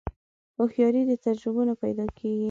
هوښیاري 0.57 1.01
د 1.07 1.11
تجربو 1.25 1.61
نه 1.69 1.73
پیدا 1.83 2.05
کېږي. 2.17 2.39